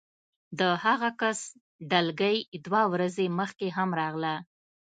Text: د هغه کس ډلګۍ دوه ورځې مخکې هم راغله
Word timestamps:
د 0.59 0.61
هغه 0.83 1.09
کس 1.21 1.39
ډلګۍ 1.91 2.37
دوه 2.65 2.81
ورځې 2.93 3.25
مخکې 3.39 3.67
هم 3.77 3.89
راغله 4.01 4.35